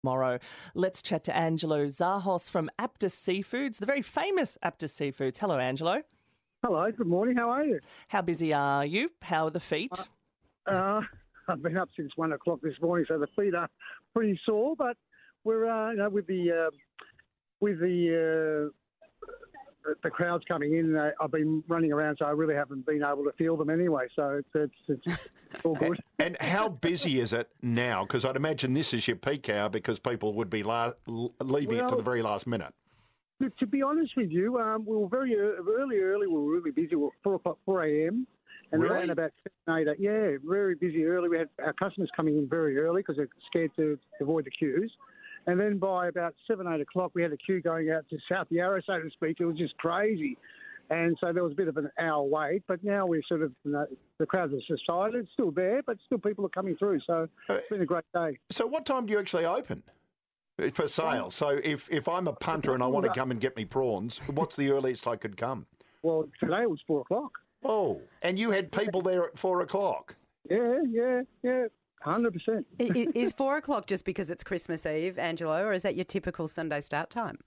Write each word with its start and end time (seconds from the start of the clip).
tomorrow. 0.00 0.38
Let's 0.74 1.02
chat 1.02 1.24
to 1.24 1.36
Angelo 1.36 1.86
Zahos 1.86 2.50
from 2.50 2.70
Aptus 2.78 3.14
Seafoods, 3.14 3.78
the 3.78 3.86
very 3.86 4.02
famous 4.02 4.56
Aptus 4.64 4.92
Seafoods. 4.92 5.38
Hello, 5.38 5.58
Angelo. 5.58 6.02
Hello, 6.64 6.90
good 6.90 7.06
morning. 7.06 7.36
How 7.36 7.50
are 7.50 7.64
you? 7.64 7.80
How 8.08 8.22
busy 8.22 8.52
are 8.52 8.84
you? 8.84 9.10
How 9.22 9.46
are 9.46 9.50
the 9.50 9.60
feet? 9.60 9.92
Uh, 10.66 10.72
uh, 10.72 11.00
I've 11.48 11.62
been 11.62 11.76
up 11.76 11.88
since 11.96 12.12
one 12.16 12.32
o'clock 12.32 12.60
this 12.62 12.74
morning, 12.80 13.06
so 13.08 13.18
the 13.18 13.26
feet 13.36 13.54
are 13.54 13.68
pretty 14.14 14.38
sore. 14.46 14.74
But 14.76 14.96
we're, 15.44 15.68
uh, 15.68 15.90
you 15.90 15.98
know, 15.98 16.08
with 16.08 16.26
the 16.26 16.50
uh, 16.50 16.70
with 17.60 17.80
the 17.80 18.70
uh, 18.70 18.79
the 20.02 20.10
crowds 20.10 20.44
coming 20.46 20.74
in, 20.74 20.96
uh, 20.96 21.10
I've 21.20 21.30
been 21.30 21.62
running 21.68 21.92
around, 21.92 22.16
so 22.18 22.26
I 22.26 22.30
really 22.30 22.54
haven't 22.54 22.86
been 22.86 23.02
able 23.02 23.24
to 23.24 23.32
feel 23.32 23.56
them 23.56 23.70
anyway. 23.70 24.06
So 24.14 24.40
it's 24.40 24.72
it's, 24.88 25.02
it's 25.06 25.28
all 25.64 25.74
good. 25.74 26.00
and 26.18 26.36
how 26.40 26.68
busy 26.68 27.20
is 27.20 27.32
it 27.32 27.48
now? 27.62 28.04
Because 28.04 28.24
I'd 28.24 28.36
imagine 28.36 28.74
this 28.74 28.92
is 28.94 29.06
your 29.06 29.16
peak 29.16 29.48
hour 29.48 29.68
because 29.68 29.98
people 29.98 30.34
would 30.34 30.50
be 30.50 30.62
la- 30.62 30.92
leaving 31.06 31.78
well, 31.78 31.86
it 31.86 31.90
to 31.90 31.96
the 31.96 32.02
very 32.02 32.22
last 32.22 32.46
minute. 32.46 32.74
To 33.58 33.66
be 33.66 33.82
honest 33.82 34.12
with 34.16 34.30
you, 34.30 34.58
um, 34.58 34.84
we 34.84 34.96
were 34.96 35.08
very 35.08 35.34
early, 35.38 35.98
early. 35.98 36.26
We 36.26 36.34
were 36.34 36.52
really 36.52 36.72
busy. 36.72 36.94
We 36.94 37.04
were 37.04 37.10
four 37.24 37.36
o'clock, 37.36 37.58
four 37.64 37.82
a.m. 37.84 38.26
And 38.72 38.82
really? 38.82 38.94
around 38.94 39.10
about 39.10 39.32
seven, 39.66 39.88
eight, 39.88 39.96
yeah, 39.98 40.36
very 40.44 40.74
busy 40.74 41.04
early. 41.04 41.28
We 41.28 41.38
had 41.38 41.48
our 41.64 41.72
customers 41.72 42.10
coming 42.14 42.36
in 42.38 42.48
very 42.48 42.78
early 42.78 43.00
because 43.00 43.16
they're 43.16 43.28
scared 43.46 43.72
to 43.76 43.98
avoid 44.20 44.44
the 44.44 44.50
queues. 44.50 44.92
And 45.46 45.58
then 45.58 45.78
by 45.78 46.08
about 46.08 46.34
seven, 46.46 46.66
eight 46.66 46.80
o'clock, 46.80 47.12
we 47.14 47.22
had 47.22 47.32
a 47.32 47.36
queue 47.36 47.60
going 47.60 47.90
out 47.90 48.04
to 48.10 48.18
South 48.30 48.46
Yarra, 48.50 48.82
so 48.86 49.00
to 49.00 49.10
speak. 49.10 49.38
It 49.40 49.46
was 49.46 49.56
just 49.56 49.76
crazy. 49.78 50.36
And 50.90 51.16
so 51.20 51.32
there 51.32 51.44
was 51.44 51.52
a 51.52 51.56
bit 51.56 51.68
of 51.68 51.76
an 51.76 51.88
hour 52.00 52.22
wait, 52.24 52.64
but 52.66 52.82
now 52.82 53.06
we're 53.06 53.22
sort 53.28 53.42
of, 53.42 53.52
you 53.64 53.70
know, 53.72 53.86
the 54.18 54.26
crowds 54.26 54.52
have 54.52 54.60
subsided. 54.66 55.20
It's 55.20 55.32
still 55.32 55.52
there, 55.52 55.82
but 55.86 55.96
still 56.04 56.18
people 56.18 56.44
are 56.44 56.50
coming 56.50 56.76
through. 56.76 57.00
So 57.06 57.28
uh, 57.48 57.54
it's 57.54 57.68
been 57.68 57.80
a 57.80 57.86
great 57.86 58.04
day. 58.12 58.38
So 58.50 58.66
what 58.66 58.86
time 58.86 59.06
do 59.06 59.12
you 59.12 59.20
actually 59.20 59.44
open? 59.44 59.84
For 60.74 60.88
sale. 60.88 61.24
Um, 61.24 61.30
so 61.30 61.60
if, 61.62 61.88
if 61.90 62.06
I'm 62.06 62.26
a 62.26 62.32
punter 62.34 62.74
and 62.74 62.82
I 62.82 62.86
want 62.86 63.06
to 63.06 63.12
come 63.12 63.30
and 63.30 63.40
get 63.40 63.56
me 63.56 63.64
prawns, 63.64 64.20
what's 64.26 64.56
the 64.56 64.70
earliest 64.70 65.06
I 65.06 65.16
could 65.16 65.36
come? 65.36 65.66
Well, 66.02 66.28
today 66.38 66.62
it 66.62 66.70
was 66.70 66.80
four 66.86 67.00
o'clock. 67.02 67.32
Oh, 67.64 68.00
and 68.22 68.38
you 68.38 68.50
had 68.50 68.72
people 68.72 69.00
there 69.00 69.24
at 69.24 69.38
four 69.38 69.60
o'clock? 69.60 70.16
Yeah, 70.50 70.80
yeah, 70.88 71.22
yeah. 71.42 71.66
Hundred 72.00 72.32
percent. 72.32 72.66
Is 72.78 73.32
four 73.32 73.56
o'clock 73.56 73.86
just 73.86 74.04
because 74.04 74.30
it's 74.30 74.42
Christmas 74.42 74.86
Eve, 74.86 75.18
Angelo, 75.18 75.64
or 75.64 75.72
is 75.72 75.82
that 75.82 75.96
your 75.96 76.04
typical 76.04 76.48
Sunday 76.48 76.80
start 76.80 77.10
time? 77.10 77.38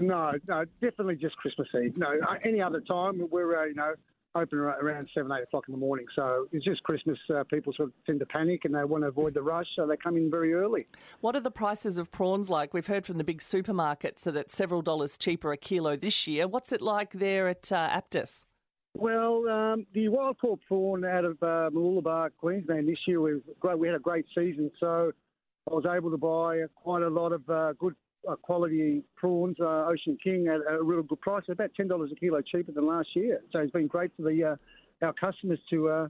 No, 0.00 0.32
no, 0.46 0.64
definitely 0.80 1.16
just 1.16 1.36
Christmas 1.36 1.68
Eve. 1.74 1.96
No, 1.96 2.06
uh, 2.06 2.34
any 2.44 2.60
other 2.60 2.80
time 2.80 3.26
we're 3.30 3.60
uh, 3.60 3.64
you 3.64 3.74
know 3.74 3.94
open 4.34 4.58
around 4.58 5.08
seven, 5.14 5.32
eight 5.32 5.42
o'clock 5.42 5.64
in 5.68 5.72
the 5.72 5.78
morning. 5.78 6.06
So 6.14 6.46
it's 6.52 6.64
just 6.64 6.82
Christmas. 6.82 7.18
Uh, 7.32 7.44
people 7.44 7.72
sort 7.72 7.88
of 7.88 7.94
tend 8.06 8.20
to 8.20 8.26
panic 8.26 8.64
and 8.64 8.74
they 8.74 8.84
want 8.84 9.02
to 9.02 9.08
avoid 9.08 9.34
the 9.34 9.42
rush, 9.42 9.66
so 9.74 9.86
they 9.86 9.96
come 9.96 10.16
in 10.16 10.30
very 10.30 10.54
early. 10.54 10.86
What 11.20 11.34
are 11.34 11.40
the 11.40 11.50
prices 11.50 11.98
of 11.98 12.12
prawns 12.12 12.48
like? 12.48 12.72
We've 12.72 12.86
heard 12.86 13.04
from 13.04 13.18
the 13.18 13.24
big 13.24 13.40
supermarkets 13.40 14.20
that 14.20 14.36
it's 14.36 14.54
several 14.54 14.82
dollars 14.82 15.18
cheaper 15.18 15.52
a 15.52 15.56
kilo 15.56 15.96
this 15.96 16.26
year. 16.26 16.46
What's 16.46 16.72
it 16.72 16.82
like 16.82 17.12
there 17.12 17.48
at 17.48 17.72
uh, 17.72 17.88
Aptus? 17.90 18.44
Well, 18.98 19.48
um, 19.48 19.86
the 19.94 20.08
wild 20.08 20.38
caught 20.40 20.60
prawn 20.66 21.04
out 21.04 21.24
of 21.24 21.40
uh, 21.40 21.70
Queensland 22.36 22.88
this 22.88 22.98
year 23.06 23.20
was 23.20 23.40
great. 23.60 23.78
We 23.78 23.86
had 23.86 23.94
a 23.94 24.00
great 24.00 24.26
season, 24.34 24.72
so 24.80 25.12
I 25.70 25.74
was 25.74 25.84
able 25.86 26.10
to 26.10 26.16
buy 26.16 26.62
quite 26.74 27.02
a 27.02 27.08
lot 27.08 27.30
of 27.30 27.48
uh, 27.48 27.74
good 27.78 27.94
uh, 28.28 28.34
quality 28.34 29.04
prawns, 29.16 29.56
uh, 29.60 29.86
Ocean 29.86 30.18
King, 30.22 30.48
at 30.48 30.60
a 30.68 30.82
real 30.82 31.04
good 31.04 31.20
price, 31.20 31.44
about 31.48 31.70
ten 31.76 31.86
dollars 31.86 32.10
a 32.10 32.16
kilo 32.16 32.40
cheaper 32.42 32.72
than 32.72 32.88
last 32.88 33.10
year. 33.14 33.40
So 33.52 33.60
it's 33.60 33.70
been 33.70 33.86
great 33.86 34.10
for 34.16 34.22
the 34.22 34.42
uh, 34.42 35.06
our 35.06 35.12
customers 35.12 35.60
to 35.70 35.88
uh, 35.88 36.08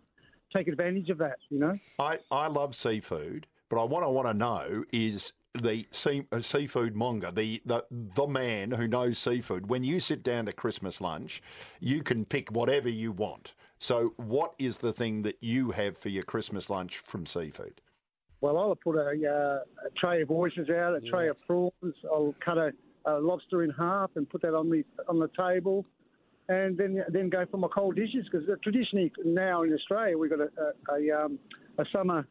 take 0.56 0.66
advantage 0.66 1.11
of 1.11 1.19
that. 1.19 1.36
You 1.50 1.59
know, 1.59 1.78
I 1.98 2.20
I 2.31 2.47
love 2.47 2.75
seafood, 2.75 3.47
but 3.69 3.83
I, 3.83 3.84
what 3.84 4.03
I 4.03 4.06
want 4.06 4.28
to 4.28 4.34
know 4.34 4.84
is 4.94 5.34
the 5.59 5.87
sea, 5.91 6.25
uh, 6.33 6.41
seafood 6.41 6.97
monger, 6.97 7.31
the, 7.31 7.61
the 7.64 7.84
the 7.91 8.27
man 8.27 8.73
who 8.73 8.89
knows 8.89 9.19
seafood. 9.19 9.69
When 9.69 9.84
you 9.84 10.00
sit 10.00 10.23
down 10.23 10.47
to 10.47 10.53
Christmas 10.53 11.00
lunch, 11.00 11.42
you 11.81 12.03
can 12.03 12.25
pick 12.25 12.50
whatever 12.50 12.89
you 12.89 13.12
want. 13.12 13.55
So, 13.78 14.15
what 14.16 14.55
is 14.59 14.78
the 14.78 14.93
thing 14.93 15.22
that 15.22 15.37
you 15.41 15.71
have 15.72 15.97
for 15.97 16.09
your 16.09 16.25
Christmas 16.25 16.69
lunch 16.69 16.99
from 16.99 17.27
seafood? 17.27 17.81
Well, 18.41 18.56
I'll 18.56 18.77
put 18.77 18.97
a, 18.97 19.10
uh, 19.10 19.87
a 19.87 19.91
tray 19.97 20.22
of 20.22 20.31
oysters 20.31 20.71
out, 20.71 20.94
a 20.94 21.00
yes. 21.03 21.10
tray 21.10 21.28
of 21.28 21.44
prawns. 21.47 21.94
I'll 22.05 22.34
cut 22.44 22.59
a, 22.59 22.72
a, 23.05 23.19
lobster 23.19 23.65
in 23.65 23.71
half 23.71 24.11
and 24.15 24.28
put 24.28 24.43
that 24.43 24.55
on 24.55 24.71
the 24.71 24.84
on 25.09 25.19
the 25.19 25.31
table, 25.37 25.84
and 26.49 26.77
then 26.77 27.05
then 27.11 27.31
go 27.31 27.44
for 27.50 27.56
my 27.56 27.69
cold 27.69 27.97
dishes 27.97 28.27
because 28.31 28.49
traditionally 28.62 29.12
now 29.25 29.62
in 29.62 29.72
Australia 29.72 30.16
we've 30.16 30.31
got 30.31 30.41
a 30.41 30.50
a, 30.91 30.94
a, 30.94 31.25
um, 31.25 31.38
a 31.78 31.84
summer 31.93 32.27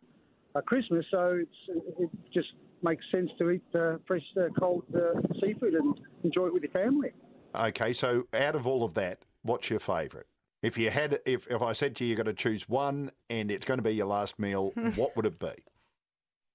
a 0.57 0.62
Christmas, 0.62 1.06
so 1.12 1.40
it's 1.41 1.80
it 2.00 2.09
just 2.34 2.50
makes 2.88 3.06
sense 3.12 3.30
to 3.40 3.52
eat 3.52 3.64
uh, 3.75 3.98
fresh, 4.06 4.24
uh, 4.38 4.48
cold 4.59 4.84
uh, 4.96 5.20
seafood 5.42 5.74
and 5.74 6.00
enjoy 6.24 6.48
it 6.48 6.53
with 6.53 6.64
your 6.64 6.72
family. 6.72 7.12
Okay, 7.56 7.94
so 7.94 8.24
out 8.34 8.56
of 8.56 8.68
all 8.68 8.84
of 8.84 8.94
that, 8.96 9.20
what's 9.44 9.70
your 9.70 9.80
favourite? 9.80 10.28
If 10.62 10.78
you 10.78 10.90
had, 10.90 11.20
if 11.25 11.48
if 11.48 11.62
I 11.62 11.74
said 11.74 11.96
to 11.98 12.03
you, 12.03 12.09
you've 12.09 12.18
got 12.18 12.25
to 12.25 12.34
choose 12.34 12.68
one, 12.68 13.12
and 13.30 13.52
it's 13.52 13.66
going 13.66 13.78
to 13.78 13.84
be 13.84 13.92
your 13.92 14.08
last 14.08 14.40
meal, 14.40 14.72
what 14.96 15.16
would 15.16 15.25
it 15.25 15.40
be? 15.40 15.53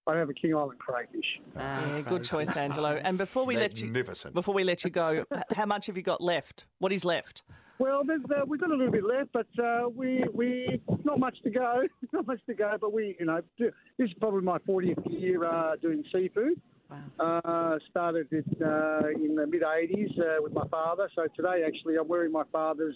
I 0.06 0.16
have 0.16 0.28
a 0.28 0.34
King 0.34 0.56
Island 0.56 0.80
crayfish. 0.80 1.40
Ah, 1.56 1.94
yeah, 1.94 2.00
good 2.00 2.24
choice, 2.24 2.56
Angelo. 2.56 3.00
And 3.04 3.16
before 3.16 3.46
we 3.46 3.56
let 3.56 3.78
you, 3.78 3.92
before 4.32 4.54
we 4.54 4.64
let 4.64 4.82
you 4.82 4.90
go, 4.90 5.24
how 5.54 5.66
much 5.66 5.86
have 5.86 5.96
you 5.96 6.02
got 6.02 6.20
left? 6.20 6.64
What 6.78 6.92
is 6.92 7.04
left? 7.04 7.42
Well, 7.82 8.02
uh, 8.08 8.44
we've 8.46 8.60
got 8.60 8.70
a 8.70 8.76
little 8.76 8.92
bit 8.92 9.02
left, 9.02 9.30
but 9.32 9.48
uh, 9.60 9.88
we 9.88 10.24
we 10.32 10.80
not 11.02 11.18
much 11.18 11.36
to 11.42 11.50
go, 11.50 11.82
not 12.12 12.28
much 12.28 12.38
to 12.46 12.54
go. 12.54 12.76
But 12.80 12.92
we, 12.92 13.16
you 13.18 13.26
know, 13.26 13.40
do, 13.58 13.72
this 13.98 14.06
is 14.08 14.14
probably 14.20 14.42
my 14.42 14.58
40th 14.58 15.02
year 15.10 15.44
uh, 15.44 15.74
doing 15.82 16.04
seafood. 16.12 16.60
Wow. 16.88 17.40
Uh, 17.44 17.78
started 17.90 18.28
it 18.30 18.44
uh, 18.64 19.08
in 19.08 19.34
the 19.34 19.48
mid 19.48 19.62
80s 19.62 20.16
uh, 20.16 20.40
with 20.40 20.52
my 20.52 20.64
father. 20.68 21.10
So 21.16 21.26
today, 21.34 21.64
actually, 21.66 21.96
I'm 21.96 22.06
wearing 22.06 22.30
my 22.30 22.44
father's 22.52 22.94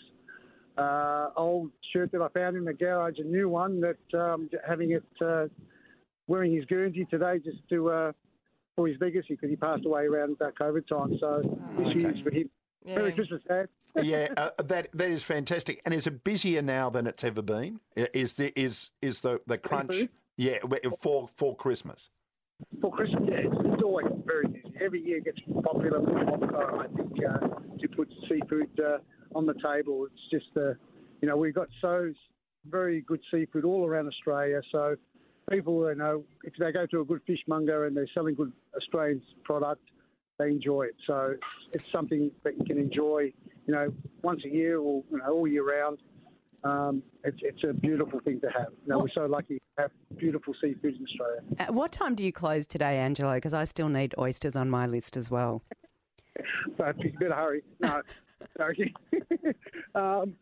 old 1.37 1.73
shirt 1.93 2.13
that 2.13 2.23
I 2.23 2.29
found 2.29 2.57
in 2.57 2.65
the 2.65 2.73
garage, 2.73 3.19
a 3.19 3.25
new 3.25 3.49
one 3.49 3.81
that 3.81 4.17
um, 4.17 4.49
having 4.65 4.93
it 4.93 5.51
wearing 6.29 6.55
his 6.55 6.65
Guernsey 6.67 7.07
today 7.11 7.41
just 7.45 7.59
to 7.71 8.13
for 8.77 8.87
his 8.87 8.99
legacy 9.01 9.31
because 9.31 9.51
he 9.51 9.57
passed 9.57 9.85
away 9.85 10.05
around 10.05 10.37
that 10.39 10.57
COVID 10.57 10.87
time. 10.87 11.17
So 11.19 11.41
oh, 11.45 11.59
this 11.77 11.89
okay. 11.89 11.99
year's 11.99 12.21
for 12.23 12.31
him. 12.31 12.49
Yeah. 12.87 12.97
Merry 12.97 13.13
Christmas, 13.13 13.43
Dad. 13.49 13.69
yeah, 14.03 14.29
uh, 14.37 14.51
that 14.63 14.89
that 14.95 15.11
is 15.11 15.23
fantastic. 15.23 15.83
And 15.85 15.93
is 15.93 16.07
it 16.07 16.23
busier 16.23 16.63
now 16.63 16.89
than 16.89 17.07
it's 17.07 17.25
ever 17.25 17.43
been? 17.43 17.81
Is 17.97 18.35
the 18.35 18.59
is 18.59 18.91
is 19.03 19.21
the 19.21 19.41
the 19.47 19.59
crunch? 19.59 20.09
Yeah, 20.37 20.59
for 21.01 21.29
for 21.37 21.57
Christmas. 21.57 22.11
For 22.81 22.93
Christmas, 22.93 23.25
yeah, 23.29 23.39
it's, 23.39 23.57
it's 23.65 23.83
always 23.83 24.07
very 24.25 24.47
busy. 24.47 24.73
Every 24.83 25.03
year 25.03 25.21
gets 25.21 25.41
popular 25.65 26.01
more. 26.01 26.83
I 26.83 26.87
think 26.97 27.13
uh, 27.25 27.49
to 27.81 27.89
put 27.97 28.09
seafood 28.29 28.71
uh, 28.79 28.99
on 29.35 29.47
the 29.47 29.55
table. 29.55 30.07
It's 30.07 30.31
just 30.31 30.57
uh, 30.57 30.75
you 31.21 31.29
know 31.29 31.37
we've 31.37 31.55
got 31.55 31.69
so 31.81 32.13
very 32.71 33.01
good 33.01 33.21
seafood 33.31 33.65
all 33.65 33.85
around 33.85 34.07
Australia. 34.07 34.61
So 34.71 34.97
people, 35.51 35.89
you 35.89 35.97
know, 35.97 36.25
if 36.45 36.55
they 36.59 36.73
go 36.73 36.87
to 36.87 37.01
a 37.01 37.05
good 37.05 37.21
fishmonger 37.27 37.87
and 37.87 37.97
they're 37.97 38.09
selling 38.15 38.35
good 38.35 38.53
Australian 38.77 39.23
product 39.45 39.83
they 40.39 40.49
enjoy 40.49 40.85
it. 40.85 40.97
So 41.07 41.35
it's, 41.73 41.85
something 41.93 42.31
that 42.45 42.59
you 42.59 42.65
can 42.65 42.79
enjoy, 42.79 43.33
you 43.67 43.75
know, 43.75 43.93
once 44.23 44.43
a 44.45 44.49
year 44.49 44.79
or 44.79 45.03
you 45.11 45.19
know, 45.19 45.33
all 45.33 45.47
year 45.47 45.69
round. 45.69 45.99
Um, 46.65 47.03
it's, 47.23 47.39
it's 47.43 47.63
a 47.65 47.73
beautiful 47.73 48.21
thing 48.21 48.41
to 48.41 48.49
have. 48.51 48.69
You 48.87 48.93
know, 48.93 48.99
we're 48.99 49.09
so 49.15 49.27
lucky 49.27 49.59
to 49.59 49.83
have 49.83 49.91
beautiful 50.17 50.53
seafood 50.61 50.97
in 50.97 51.05
Australia. 51.05 51.41
At 51.59 51.75
what 51.75 51.93
time 51.93 52.15
do 52.15 52.25
you 52.25 52.33
close 52.33 52.67
today, 52.67 52.99
Angelo? 52.99 53.35
Because 53.35 53.55
I 53.55 53.65
still 53.65 53.89
need 53.89 54.15
oysters 54.19 54.57
on 54.57 54.69
my 54.69 54.87
list 54.87 55.17
as 55.17 55.31
well. 55.31 55.63
but 56.77 56.99
you 57.03 57.13
better 57.19 57.35
hurry. 57.35 57.63
No, 57.81 58.03
sorry. 58.57 58.95
um, 59.95 60.35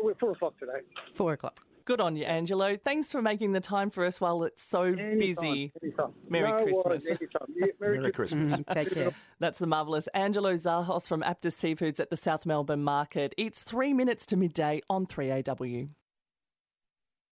we're 0.00 0.14
four 0.14 0.32
o'clock 0.32 0.58
today. 0.58 0.80
Four 1.14 1.34
o'clock. 1.34 1.60
Good 1.84 2.00
on 2.00 2.16
you, 2.16 2.24
Angelo. 2.24 2.76
Thanks 2.76 3.10
for 3.10 3.22
making 3.22 3.52
the 3.52 3.60
time 3.60 3.90
for 3.90 4.04
us 4.04 4.20
while 4.20 4.44
it's 4.44 4.62
so 4.68 4.82
anytime, 4.82 5.18
busy. 5.18 5.72
Anytime. 5.82 6.12
Merry 6.28 6.50
no 6.50 6.64
Christmas. 6.64 7.04
Yeah, 7.08 7.66
Merry, 7.80 7.98
Merry, 7.98 8.12
Christmas. 8.12 8.52
Christmas. 8.52 8.60
Mm, 8.60 8.74
take 8.74 8.94
care. 8.94 9.10
That's 9.40 9.58
the 9.58 9.66
marvellous 9.66 10.08
Angelo 10.14 10.54
Zahos 10.54 11.08
from 11.08 11.22
Aptus 11.22 11.54
Seafoods 11.54 11.98
at 11.98 12.10
the 12.10 12.16
South 12.16 12.46
Melbourne 12.46 12.84
Market. 12.84 13.34
It's 13.36 13.62
three 13.64 13.92
minutes 13.92 14.26
to 14.26 14.36
midday 14.36 14.80
on 14.88 15.06
3AW. 15.06 15.88